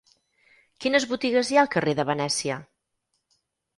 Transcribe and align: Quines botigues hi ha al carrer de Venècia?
Quines 0.85 1.05
botigues 1.11 1.51
hi 1.53 1.59
ha 1.59 1.61
al 1.67 1.71
carrer 1.75 1.95
de 2.01 2.07
Venècia? 2.13 2.59